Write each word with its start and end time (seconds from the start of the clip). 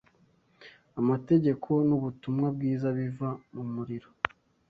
Amategeko 0.99 1.69
nubutumwa 1.87 2.47
bwiza 2.55 2.87
biva 2.97 3.29
mu 3.53 3.63
muriro 3.73 4.09